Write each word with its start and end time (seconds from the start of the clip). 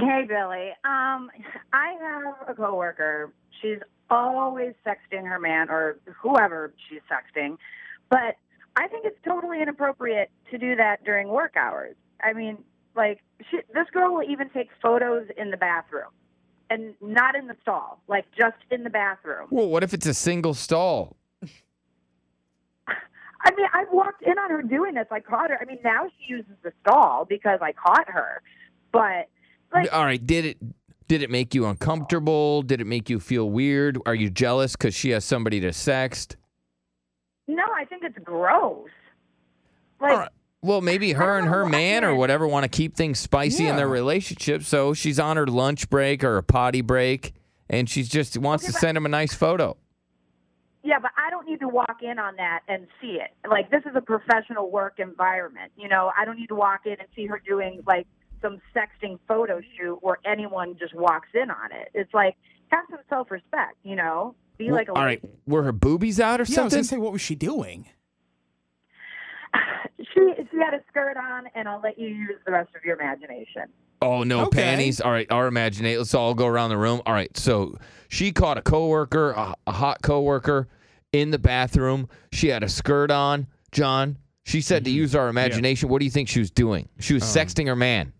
Hey, 0.00 0.24
Billy. 0.26 0.70
Um, 0.84 1.30
I 1.72 1.94
have 2.00 2.48
a 2.48 2.54
coworker. 2.54 3.32
She's 3.60 3.78
always 4.08 4.74
sexting 4.86 5.26
her 5.28 5.38
man 5.38 5.68
or 5.68 5.98
whoever 6.20 6.72
she's 6.88 7.00
sexting, 7.10 7.56
but 8.08 8.36
I 8.76 8.88
think 8.88 9.04
it's 9.04 9.18
totally 9.24 9.60
inappropriate 9.60 10.30
to 10.50 10.58
do 10.58 10.76
that 10.76 11.04
during 11.04 11.28
work 11.28 11.54
hours. 11.56 11.96
I 12.22 12.32
mean, 12.32 12.58
like, 12.96 13.20
she, 13.50 13.58
this 13.74 13.88
girl 13.92 14.14
will 14.14 14.28
even 14.28 14.50
take 14.50 14.68
photos 14.82 15.26
in 15.36 15.50
the 15.50 15.56
bathroom 15.56 16.10
and 16.70 16.94
not 17.00 17.34
in 17.34 17.46
the 17.46 17.56
stall, 17.62 18.00
like 18.08 18.26
just 18.36 18.56
in 18.70 18.84
the 18.84 18.90
bathroom. 18.90 19.48
Well, 19.50 19.68
what 19.68 19.82
if 19.82 19.92
it's 19.92 20.06
a 20.06 20.14
single 20.14 20.54
stall? 20.54 21.16
I 22.86 23.50
mean, 23.56 23.66
I've 23.72 23.90
walked 23.92 24.22
in 24.22 24.38
on 24.38 24.50
her 24.50 24.62
doing 24.62 24.94
this. 24.94 25.06
I 25.10 25.20
caught 25.20 25.50
her. 25.50 25.58
I 25.60 25.64
mean, 25.64 25.78
now 25.84 26.08
she 26.08 26.32
uses 26.32 26.52
the 26.62 26.72
stall 26.80 27.26
because 27.28 27.60
I 27.62 27.72
caught 27.72 28.08
her, 28.08 28.42
but 28.92 29.28
like, 29.72 29.92
All 29.92 30.04
right, 30.04 30.24
did 30.24 30.44
it 30.44 30.58
did 31.08 31.22
it 31.22 31.30
make 31.30 31.54
you 31.54 31.66
uncomfortable? 31.66 32.62
Did 32.62 32.80
it 32.80 32.86
make 32.86 33.10
you 33.10 33.18
feel 33.18 33.50
weird? 33.50 33.98
Are 34.06 34.14
you 34.14 34.30
jealous 34.30 34.76
because 34.76 34.94
she 34.94 35.10
has 35.10 35.24
somebody 35.24 35.60
to 35.60 35.68
sext? 35.70 36.36
no, 37.48 37.64
I 37.76 37.84
think 37.84 38.04
it's 38.04 38.18
gross. 38.22 38.88
Like, 40.00 40.12
All 40.12 40.18
right. 40.18 40.28
Well, 40.62 40.82
maybe 40.82 41.12
her 41.12 41.38
and 41.38 41.48
her 41.48 41.64
man 41.66 42.04
or 42.04 42.14
whatever 42.14 42.46
want 42.46 42.64
to 42.64 42.68
keep 42.68 42.94
things 42.94 43.18
spicy 43.18 43.66
in 43.66 43.76
their 43.76 43.88
relationship. 43.88 44.62
So 44.62 44.92
she's 44.92 45.18
on 45.18 45.36
her 45.38 45.46
lunch 45.46 45.88
break 45.88 46.22
or 46.22 46.36
a 46.36 46.42
potty 46.42 46.82
break, 46.82 47.32
and 47.70 47.88
she 47.88 48.02
just 48.02 48.36
wants 48.36 48.64
Okay, 48.64 48.72
to 48.72 48.78
send 48.78 48.96
him 48.96 49.06
a 49.06 49.08
nice 49.08 49.32
photo. 49.32 49.78
Yeah, 50.82 50.98
but 51.00 51.12
I 51.16 51.30
don't 51.30 51.46
need 51.46 51.60
to 51.60 51.68
walk 51.68 52.02
in 52.02 52.18
on 52.18 52.36
that 52.36 52.60
and 52.68 52.86
see 53.00 53.18
it. 53.20 53.30
Like 53.48 53.70
this 53.70 53.82
is 53.86 53.92
a 53.96 54.02
professional 54.02 54.70
work 54.70 54.98
environment. 54.98 55.72
You 55.76 55.88
know, 55.88 56.12
I 56.16 56.24
don't 56.26 56.36
need 56.38 56.48
to 56.48 56.54
walk 56.54 56.82
in 56.84 56.92
and 56.92 57.08
see 57.16 57.26
her 57.26 57.40
doing 57.44 57.80
like 57.86 58.06
some 58.42 58.58
sexting 58.74 59.18
photo 59.28 59.60
shoot 59.78 59.98
where 60.02 60.18
anyone 60.24 60.76
just 60.78 60.94
walks 60.94 61.28
in 61.34 61.50
on 61.50 61.72
it. 61.72 61.88
It's 61.94 62.12
like 62.14 62.36
have 62.68 62.84
some 62.90 63.00
self 63.08 63.30
respect, 63.30 63.76
you 63.82 63.96
know? 63.96 64.34
Be 64.58 64.70
like 64.70 64.88
a 64.88 64.92
All 64.92 65.02
right, 65.04 65.22
lady. 65.22 65.34
were 65.46 65.62
her 65.62 65.72
boobies 65.72 66.20
out 66.20 66.40
or 66.40 66.44
Yeah, 66.44 66.60
I 66.60 66.64
was 66.64 66.72
something? 66.72 66.76
gonna 66.78 66.84
say, 66.84 66.96
what 66.98 67.12
was 67.12 67.20
she 67.22 67.34
doing? 67.34 67.86
She 70.14 70.32
she 70.50 70.56
had 70.58 70.74
a 70.74 70.80
skirt 70.88 71.16
on 71.16 71.44
and 71.54 71.68
I'll 71.68 71.80
let 71.80 71.98
you 71.98 72.08
use 72.08 72.38
the 72.46 72.52
rest 72.52 72.70
of 72.74 72.84
your 72.84 72.96
imagination. 72.98 73.64
Oh 74.02 74.22
no, 74.22 74.46
Okay. 74.46 74.62
panties. 74.62 75.00
All 75.00 75.10
right, 75.12 75.30
our 75.30 75.46
imagination. 75.46 75.98
Let's 75.98 76.14
all 76.14 76.34
go 76.34 76.46
around 76.46 76.70
the 76.70 76.78
room. 76.78 77.02
All 77.06 77.12
right, 77.12 77.34
so 77.36 77.76
she 78.08 78.32
caught 78.32 78.56
a 78.56 78.62
coworker, 78.62 79.32
a, 79.32 79.54
a 79.66 79.72
hot 79.72 80.00
coworker, 80.02 80.68
in 81.12 81.30
the 81.30 81.38
bathroom. 81.38 82.08
She 82.32 82.48
had 82.48 82.62
a 82.62 82.68
skirt 82.68 83.10
on. 83.10 83.46
John, 83.72 84.16
she 84.44 84.62
said 84.62 84.84
to 84.86 84.90
use 84.90 85.14
our 85.14 85.28
imagination. 85.28 85.88
What 85.90 85.98
do 85.98 86.06
you 86.06 86.10
think 86.10 86.28
she 86.28 86.38
was 86.40 86.50
doing? 86.50 86.88
She 86.98 87.12
was 87.14 87.22
Um, 87.22 87.28
sexting 87.46 87.66
her 87.66 87.76
man. 87.76 88.12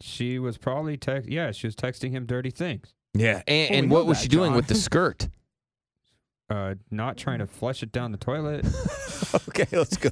She 0.00 0.38
was 0.38 0.58
probably 0.58 0.96
text. 0.96 1.28
Yeah, 1.28 1.50
she 1.52 1.66
was 1.66 1.74
texting 1.74 2.10
him 2.10 2.26
dirty 2.26 2.50
things. 2.50 2.94
Yeah, 3.14 3.42
and, 3.48 3.74
and 3.74 3.90
we 3.90 3.96
what 3.96 4.06
was 4.06 4.18
that, 4.18 4.22
she 4.22 4.28
doing 4.28 4.50
John. 4.50 4.56
with 4.56 4.66
the 4.68 4.74
skirt? 4.74 5.28
Uh, 6.50 6.76
not 6.90 7.18
trying 7.18 7.40
to 7.40 7.46
flush 7.46 7.82
it 7.82 7.92
down 7.92 8.10
the 8.10 8.16
toilet. 8.16 8.64
okay, 9.50 9.66
let's 9.76 9.98
go. 9.98 10.08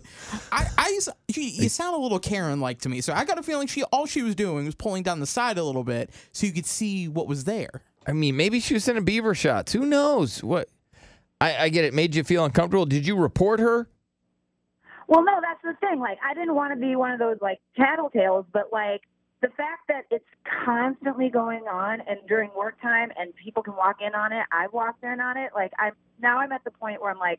I, 0.53 0.67
I 0.77 0.95
s- 0.99 1.09
you, 1.35 1.43
you 1.43 1.69
sound 1.71 1.97
a 1.97 1.99
little 1.99 2.19
Karen 2.19 2.61
like 2.61 2.81
to 2.81 2.91
me, 2.91 3.01
so 3.01 3.15
I 3.15 3.25
got 3.25 3.39
a 3.39 3.43
feeling 3.43 3.67
she 3.69 3.85
all 3.85 4.05
she 4.05 4.21
was 4.21 4.35
doing 4.35 4.67
was 4.67 4.75
pulling 4.75 5.03
down 5.03 5.19
the 5.21 5.27
side 5.27 5.57
a 5.57 5.65
little 5.65 5.83
bit 5.83 6.11
so 6.33 6.47
you 6.47 6.53
could 6.53 6.67
see 6.67 7.09
what 7.09 7.27
was 7.27 7.45
there. 7.45 7.81
I 8.07 8.13
mean, 8.13 8.37
maybe 8.37 8.61
she 8.61 8.75
was 8.75 8.85
sending 8.85 9.03
beaver 9.03 9.35
shots. 9.35 9.73
Who 9.73 9.87
knows? 9.87 10.45
What? 10.45 10.69
I, 11.41 11.57
I 11.57 11.69
get 11.71 11.87
it. 11.87 11.95
Made 11.95 12.15
you 12.15 12.23
feel 12.23 12.45
uncomfortable. 12.45 12.85
Did 12.85 13.07
you 13.07 13.17
report 13.17 13.59
her? 13.59 13.89
Well, 15.09 15.25
no, 15.25 15.41
that's 15.41 15.63
the 15.63 15.73
thing. 15.87 16.01
Like, 16.01 16.19
I 16.23 16.35
didn't 16.35 16.55
want 16.55 16.75
to 16.75 16.79
be 16.79 16.97
one 16.97 17.13
of 17.13 17.19
those 17.19 17.39
like 17.41 17.61
tattletales, 17.79 18.45
but 18.53 18.65
like 18.71 19.01
the 19.43 19.49
fact 19.49 19.83
that 19.89 20.05
it's 20.11 20.25
constantly 20.65 21.29
going 21.29 21.65
on 21.69 22.01
and 22.09 22.19
during 22.29 22.51
work 22.57 22.81
time 22.81 23.11
and 23.19 23.35
people 23.37 23.63
can 23.63 23.77
walk 23.77 23.97
in 24.01 24.15
on 24.15 24.33
it, 24.33 24.45
I've 24.53 24.73
walked 24.73 25.05
in 25.05 25.21
on 25.21 25.37
it. 25.37 25.51
Like, 25.55 25.73
I'm 25.79 25.93
now 26.21 26.39
I'm 26.39 26.53
at 26.53 26.65
the 26.65 26.71
point 26.71 27.01
where 27.01 27.11
I'm 27.11 27.19
like, 27.19 27.39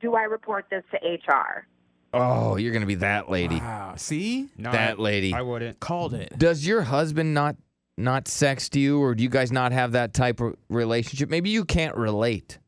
do 0.00 0.14
I 0.14 0.22
report 0.22 0.66
this 0.70 0.84
to 0.92 0.98
HR? 1.08 1.66
Oh, 2.14 2.56
you're 2.56 2.72
gonna 2.72 2.86
be 2.86 2.96
that 2.96 3.30
lady. 3.30 3.56
Wow. 3.56 3.94
See? 3.96 4.48
No, 4.56 4.70
That 4.72 4.98
I- 4.98 5.02
lady. 5.02 5.32
I 5.34 5.42
wouldn't. 5.42 5.80
Called 5.80 6.14
it. 6.14 6.32
Does 6.38 6.66
your 6.66 6.82
husband 6.82 7.34
not 7.34 7.56
not 7.98 8.24
sext 8.24 8.74
you, 8.74 9.00
or 9.02 9.14
do 9.14 9.22
you 9.22 9.28
guys 9.28 9.52
not 9.52 9.70
have 9.72 9.92
that 9.92 10.14
type 10.14 10.40
of 10.40 10.56
relationship? 10.70 11.28
Maybe 11.28 11.50
you 11.50 11.64
can't 11.64 11.94
relate. 11.96 12.58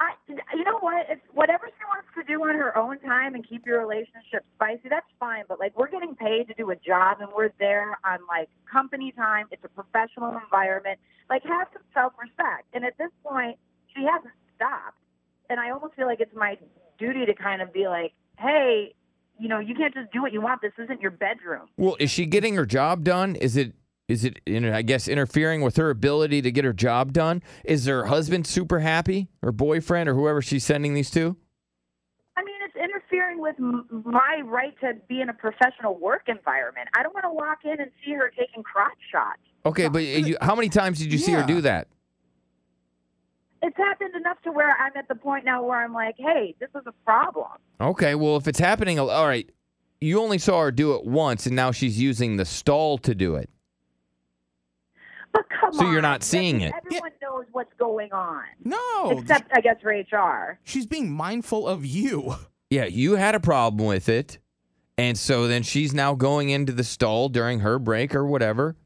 I, 0.00 0.10
you 0.28 0.64
know 0.64 0.78
what? 0.80 1.06
If 1.08 1.18
whatever 1.32 1.66
she 1.66 1.84
wants 1.88 1.97
to 1.97 1.97
do 2.28 2.42
on 2.44 2.54
her 2.54 2.76
own 2.76 3.00
time 3.00 3.34
and 3.34 3.48
keep 3.48 3.66
your 3.66 3.80
relationship 3.80 4.44
spicy, 4.54 4.88
that's 4.88 5.06
fine. 5.18 5.44
But 5.48 5.58
like, 5.58 5.76
we're 5.76 5.90
getting 5.90 6.14
paid 6.14 6.46
to 6.48 6.54
do 6.54 6.70
a 6.70 6.76
job, 6.76 7.18
and 7.20 7.28
we're 7.34 7.50
there 7.58 7.98
on 8.04 8.18
like 8.28 8.48
company 8.70 9.12
time. 9.12 9.46
It's 9.50 9.64
a 9.64 9.68
professional 9.68 10.38
environment. 10.44 11.00
Like, 11.30 11.42
have 11.44 11.68
some 11.72 11.82
self-respect. 11.92 12.66
And 12.72 12.84
at 12.84 12.96
this 12.98 13.10
point, 13.24 13.58
she 13.94 14.04
hasn't 14.04 14.34
stopped, 14.54 14.98
and 15.50 15.58
I 15.58 15.70
almost 15.70 15.94
feel 15.94 16.06
like 16.06 16.20
it's 16.20 16.34
my 16.34 16.56
duty 16.98 17.26
to 17.26 17.34
kind 17.34 17.62
of 17.62 17.72
be 17.72 17.88
like, 17.88 18.12
hey, 18.38 18.94
you 19.38 19.48
know, 19.48 19.60
you 19.60 19.74
can't 19.74 19.94
just 19.94 20.12
do 20.12 20.20
what 20.20 20.32
you 20.32 20.40
want. 20.40 20.60
This 20.62 20.72
isn't 20.78 21.00
your 21.00 21.12
bedroom. 21.12 21.68
Well, 21.76 21.96
is 21.98 22.10
she 22.10 22.26
getting 22.26 22.56
her 22.56 22.66
job 22.66 23.04
done? 23.04 23.36
Is 23.36 23.56
it 23.56 23.72
is 24.08 24.24
it 24.24 24.40
I 24.46 24.82
guess 24.82 25.06
interfering 25.06 25.60
with 25.60 25.76
her 25.76 25.90
ability 25.90 26.42
to 26.42 26.50
get 26.50 26.64
her 26.64 26.72
job 26.72 27.12
done? 27.12 27.42
Is 27.64 27.86
her 27.86 28.06
husband 28.06 28.46
super 28.46 28.80
happy, 28.80 29.28
or 29.42 29.52
boyfriend, 29.52 30.08
or 30.08 30.14
whoever 30.14 30.42
she's 30.42 30.64
sending 30.64 30.94
these 30.94 31.10
to? 31.12 31.36
I 33.38 33.50
mean, 33.50 33.50
it's 33.50 33.58
interfering 33.58 33.86
with 33.90 34.04
m- 34.06 34.12
my 34.12 34.40
right 34.44 34.74
to 34.80 34.94
be 35.08 35.20
in 35.20 35.28
a 35.28 35.32
professional 35.34 35.96
work 35.98 36.22
environment. 36.28 36.88
I 36.96 37.02
don't 37.02 37.14
want 37.14 37.24
to 37.24 37.30
walk 37.32 37.58
in 37.64 37.80
and 37.80 37.90
see 38.04 38.12
her 38.14 38.30
taking 38.38 38.62
crotch 38.62 38.98
shots. 39.10 39.40
Okay, 39.66 39.88
but 39.88 40.02
you, 40.04 40.36
how 40.40 40.54
many 40.54 40.68
times 40.68 40.98
did 40.98 41.12
you 41.12 41.18
see 41.18 41.32
her 41.32 41.40
Yeah. 41.40 41.46
do 41.46 41.60
that? 41.62 41.88
it's 43.60 43.76
happened 43.76 44.14
enough 44.14 44.40
to 44.44 44.52
where 44.52 44.70
I'm 44.80 44.92
at 44.96 45.08
the 45.08 45.16
point 45.16 45.44
now 45.44 45.64
where 45.64 45.82
I'm 45.82 45.92
like, 45.92 46.14
hey, 46.16 46.54
this 46.60 46.68
is 46.76 46.82
a 46.86 46.92
problem. 47.04 47.48
Okay, 47.80 48.14
well, 48.14 48.36
if 48.36 48.46
it's 48.46 48.60
happening, 48.60 49.00
all 49.00 49.26
right. 49.26 49.50
You 50.00 50.20
only 50.20 50.38
saw 50.38 50.60
her 50.62 50.70
do 50.70 50.94
it 50.94 51.04
once, 51.04 51.44
and 51.44 51.56
now 51.56 51.72
she's 51.72 52.00
using 52.00 52.36
the 52.36 52.44
stall 52.44 52.98
to 52.98 53.16
do 53.16 53.34
it. 53.34 53.50
But 55.32 55.42
come 55.60 55.72
So 55.72 55.86
on. 55.86 55.92
you're 55.92 56.00
not 56.02 56.22
seeing 56.22 56.60
it. 56.60 56.72
Everyone 56.86 57.10
knows 57.20 57.46
what's 57.50 57.72
going 57.80 58.12
on. 58.12 58.44
No. 58.62 59.10
Except, 59.10 59.50
I 59.52 59.60
guess, 59.60 59.76
for 59.82 59.90
HR. 59.90 60.60
she's 60.62 60.86
being 60.86 61.10
mindful 61.12 61.66
of 61.66 61.84
you. 61.84 62.36
Yeah, 62.70 62.84
you 62.84 63.16
had 63.16 63.34
a 63.34 63.40
problem 63.40 63.86
with 63.86 64.08
it. 64.08 64.38
And 64.96 65.16
so 65.16 65.46
then 65.46 65.62
she's 65.62 65.94
now 65.94 66.14
going 66.14 66.50
into 66.50 66.72
the 66.72 66.84
stall 66.84 67.28
during 67.28 67.60
her 67.60 67.78
break 67.78 68.14
or 68.14 68.26
whatever 68.26 68.76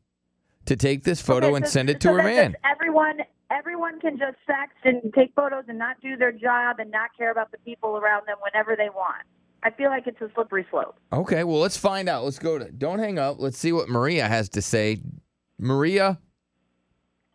to 0.67 0.77
take 0.77 1.05
this 1.05 1.23
photo 1.23 1.49
Okay, 1.49 1.57
and 1.57 1.69
send 1.69 1.89
it 1.89 2.01
to 2.03 2.09
so 2.09 2.15
her 2.15 2.23
man. 2.23 2.55
Everyone, 2.71 3.21
everyone 3.51 3.99
can 3.99 4.19
just 4.19 4.37
sext 4.49 4.85
and 4.85 5.13
take 5.15 5.33
photos 5.35 5.65
and 5.69 5.79
not 5.79 5.97
do 6.03 6.17
their 6.17 6.31
job 6.31 6.81
and 6.81 6.91
not 6.91 7.11
care 7.17 7.33
about 7.33 7.51
the 7.51 7.59
people 7.59 7.97
around 7.97 8.27
them 8.27 8.37
whenever 8.43 8.77
they 8.77 8.91
want. 8.91 9.23
I 9.63 9.71
feel 9.71 9.89
like 9.89 10.07
it's 10.07 10.21
a 10.21 10.29
slippery 10.35 10.67
slope. 10.71 10.99
Okay, 11.13 11.45
well, 11.45 11.61
let's 11.61 11.77
find 11.77 12.09
out. 12.09 12.25
Let's 12.25 12.39
go 12.39 12.59
to, 12.59 12.71
don't 12.71 12.99
hang 12.99 13.19
up. 13.19 13.37
Let's 13.39 13.57
see 13.57 13.73
what 13.73 13.89
Maria 13.89 14.29
has 14.29 14.51
to 14.51 14.63
say. 14.63 15.01
Maria? 15.59 16.19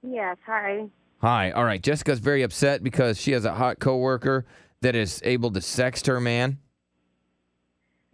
Yes, 0.03 0.37
hi. 0.45 0.85
Hi. 1.21 1.51
All 1.51 1.63
right. 1.63 1.81
Jessica's 1.81 2.19
very 2.19 2.43
upset 2.43 2.83
because 2.83 3.19
she 3.19 3.31
has 3.31 3.45
a 3.45 3.53
hot 3.53 3.79
coworker 3.79 4.45
that 4.81 4.95
is 4.95 5.21
able 5.23 5.51
to 5.51 5.59
sext 5.59 6.07
her 6.07 6.19
man. 6.19 6.59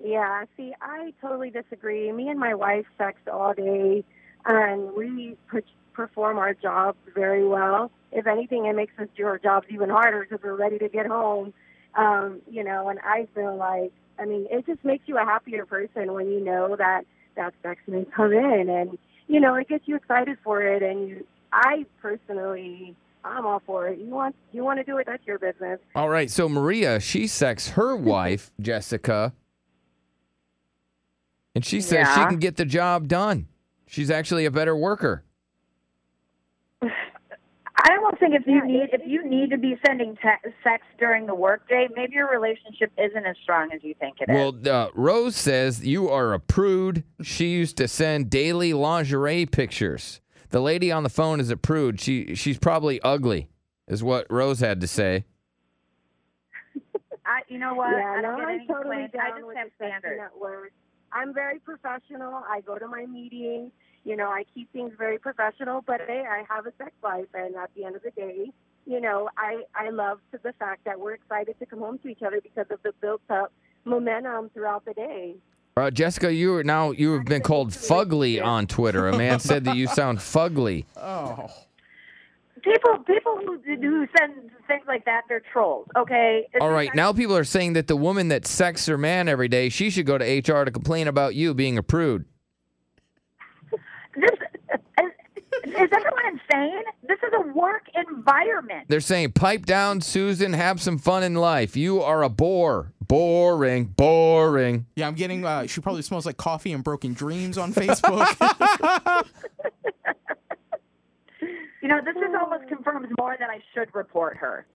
Yeah, 0.03 0.45
see, 0.57 0.73
I 0.81 1.13
totally 1.21 1.49
disagree. 1.49 2.11
Me 2.11 2.27
and 2.27 2.39
my 2.39 2.53
wife 2.53 2.85
sex 2.97 3.19
all 3.31 3.53
day, 3.53 4.03
and 4.45 4.91
we 4.97 5.37
per- 5.47 5.61
perform 5.93 6.37
our 6.37 6.53
jobs 6.53 6.97
very 7.15 7.47
well. 7.47 7.89
If 8.11 8.27
anything, 8.27 8.65
it 8.65 8.75
makes 8.75 8.93
us 8.99 9.07
do 9.15 9.25
our 9.25 9.37
jobs 9.39 9.67
even 9.69 9.89
harder 9.89 10.21
because 10.27 10.43
we're 10.43 10.57
ready 10.57 10.77
to 10.79 10.89
get 10.89 11.05
home. 11.05 11.53
Um, 11.95 12.41
you 12.49 12.63
know, 12.63 12.89
and 12.89 12.99
I 12.99 13.27
feel 13.33 13.55
like, 13.55 13.93
I 14.19 14.25
mean, 14.25 14.47
it 14.51 14.65
just 14.65 14.83
makes 14.83 15.07
you 15.07 15.17
a 15.17 15.23
happier 15.23 15.65
person 15.65 16.13
when 16.13 16.29
you 16.29 16.43
know 16.43 16.75
that 16.75 17.05
that 17.35 17.53
sex 17.63 17.79
may 17.87 18.05
come 18.05 18.33
in, 18.33 18.69
and 18.69 18.97
you 19.27 19.39
know, 19.39 19.55
it 19.55 19.69
gets 19.69 19.87
you 19.87 19.95
excited 19.95 20.37
for 20.43 20.61
it. 20.61 20.83
And 20.83 21.07
you, 21.07 21.27
I 21.53 21.85
personally, 22.01 22.95
I'm 23.25 23.45
all 23.45 23.61
for 23.65 23.87
it. 23.87 23.99
You 23.99 24.09
want, 24.09 24.35
you 24.51 24.63
want 24.63 24.79
to 24.79 24.83
do 24.83 24.97
it? 24.97 25.05
That's 25.05 25.25
your 25.25 25.39
business. 25.39 25.79
All 25.95 26.09
right. 26.09 26.29
So 26.29 26.49
Maria, 26.49 26.99
she 26.99 27.27
sexts 27.27 27.69
her 27.69 27.95
wife, 27.95 28.51
Jessica, 28.59 29.33
and 31.55 31.65
she 31.65 31.81
says 31.81 32.07
she 32.09 32.25
can 32.25 32.39
get 32.39 32.57
the 32.57 32.65
job 32.65 33.07
done. 33.07 33.47
She's 33.85 34.09
actually 34.09 34.45
a 34.45 34.51
better 34.51 34.75
worker. 34.75 35.23
I 36.81 37.95
almost 37.97 38.19
think 38.19 38.33
if 38.33 38.47
you 38.47 38.65
need 38.65 38.89
if 38.93 39.01
you 39.05 39.27
need 39.27 39.49
to 39.49 39.57
be 39.57 39.75
sending 39.85 40.15
te- 40.15 40.49
sex 40.63 40.83
during 40.97 41.25
the 41.25 41.35
workday, 41.35 41.87
maybe 41.95 42.13
your 42.13 42.31
relationship 42.31 42.91
isn't 42.97 43.25
as 43.25 43.35
strong 43.43 43.71
as 43.73 43.83
you 43.83 43.93
think 43.99 44.15
it 44.21 44.29
is. 44.29 44.35
Well, 44.35 44.73
uh, 44.73 44.89
Rose 44.93 45.35
says 45.35 45.85
you 45.85 46.09
are 46.09 46.33
a 46.33 46.39
prude. 46.39 47.03
She 47.21 47.47
used 47.51 47.77
to 47.77 47.87
send 47.87 48.29
daily 48.29 48.73
lingerie 48.73 49.45
pictures. 49.45 50.21
The 50.53 50.61
lady 50.61 50.91
on 50.91 51.01
the 51.01 51.09
phone 51.09 51.39
is 51.39 51.49
a 51.49 51.57
prude. 51.57 51.99
She 51.99 52.35
she's 52.35 52.59
probably 52.59 53.01
ugly, 53.01 53.49
is 53.87 54.03
what 54.03 54.27
Rose 54.29 54.59
had 54.59 54.81
to 54.81 54.87
say. 54.87 55.25
I, 57.25 57.41
you 57.47 57.57
know 57.57 57.73
what? 57.73 57.89
Yeah, 57.89 58.05
I 58.05 58.21
no, 58.21 58.27
don't 58.29 58.37
get 58.37 58.47
I'm 58.47 58.55
any 58.59 58.67
totally 58.67 59.07
down 59.11 59.21
I 59.25 59.29
just 59.31 59.47
with 59.47 59.57
have 59.57 59.67
the 59.79 59.85
standards. 59.87 60.21
at. 60.23 60.71
I'm 61.11 61.33
very 61.33 61.57
professional. 61.57 62.43
I 62.47 62.61
go 62.61 62.77
to 62.77 62.87
my 62.87 63.07
meetings. 63.07 63.71
You 64.05 64.15
know, 64.15 64.27
I 64.27 64.43
keep 64.53 64.71
things 64.71 64.91
very 64.95 65.17
professional, 65.17 65.81
but 65.87 66.01
hey, 66.05 66.23
I 66.29 66.43
have 66.47 66.67
a 66.67 66.73
sex 66.77 66.91
life, 67.01 67.25
and 67.33 67.55
at 67.55 67.71
the 67.75 67.85
end 67.85 67.95
of 67.95 68.03
the 68.03 68.11
day, 68.11 68.51
you 68.85 69.01
know, 69.01 69.29
I 69.35 69.63
I 69.73 69.89
love 69.89 70.19
to 70.33 70.39
the 70.43 70.53
fact 70.59 70.85
that 70.85 70.99
we're 70.99 71.15
excited 71.15 71.57
to 71.57 71.65
come 71.65 71.79
home 71.79 71.97
to 72.03 72.09
each 72.09 72.21
other 72.21 72.39
because 72.39 72.67
of 72.69 72.77
the 72.83 72.91
built 73.01 73.21
up 73.31 73.51
momentum 73.85 74.51
throughout 74.53 74.85
the 74.85 74.93
day. 74.93 75.33
Uh, 75.75 75.89
Jessica, 75.89 76.31
you 76.31 76.55
are 76.55 76.63
now 76.63 76.91
you 76.91 77.13
have 77.13 77.25
been 77.25 77.41
called 77.41 77.71
fugly 77.71 78.43
on 78.43 78.67
Twitter. 78.67 79.07
A 79.07 79.17
man 79.17 79.39
said 79.39 79.65
that 79.65 79.75
you 79.75 79.87
sound 79.87 80.19
fugly. 80.19 80.85
Oh. 80.95 81.49
People, 82.61 82.99
people 82.99 83.39
who, 83.43 83.59
who 83.65 84.07
send 84.17 84.51
things 84.67 84.83
like 84.87 85.03
that, 85.05 85.23
they're 85.27 85.41
trolls. 85.51 85.87
Okay. 85.97 86.47
It's 86.53 86.61
All 86.61 86.69
right, 86.69 86.93
now 86.95 87.11
people 87.11 87.35
are 87.35 87.43
saying 87.43 87.73
that 87.73 87.87
the 87.87 87.97
woman 87.97 88.29
that 88.29 88.45
sexts 88.45 88.87
her 88.87 88.97
man 88.97 89.27
every 89.27 89.47
day, 89.47 89.67
she 89.69 89.89
should 89.89 90.05
go 90.05 90.17
to 90.17 90.23
HR 90.23 90.63
to 90.63 90.71
complain 90.71 91.07
about 91.07 91.35
you 91.35 91.53
being 91.53 91.77
a 91.77 91.83
prude. 91.83 92.25
This 94.15 94.29
is, 95.01 95.73
is 95.73 95.89
everyone 95.91 96.25
insane? 96.27 96.83
This 97.07 97.19
is 97.23 97.33
a 97.33 97.47
work 97.53 97.87
environment. 97.95 98.85
They're 98.87 99.01
saying, 99.01 99.33
pipe 99.33 99.65
down, 99.65 100.01
Susan, 100.01 100.53
have 100.53 100.81
some 100.81 100.97
fun 100.97 101.23
in 101.23 101.35
life. 101.35 101.75
You 101.75 102.01
are 102.01 102.23
a 102.23 102.29
bore. 102.29 102.92
Boring, 103.07 103.85
boring. 103.85 104.85
Yeah, 104.95 105.07
I'm 105.07 105.15
getting. 105.15 105.45
Uh, 105.45 105.67
she 105.67 105.81
probably 105.81 106.01
smells 106.01 106.25
like 106.25 106.37
coffee 106.37 106.73
and 106.73 106.83
broken 106.83 107.13
dreams 107.13 107.57
on 107.57 107.73
Facebook. 107.73 109.25
You 111.83 111.89
know, 111.89 111.99
this 111.99 112.15
is 112.15 112.33
almost 112.41 112.69
confirms 112.69 113.09
more 113.19 113.35
that 113.37 113.49
I 113.49 113.59
should 113.73 113.93
report 113.93 114.37
her. 114.37 114.65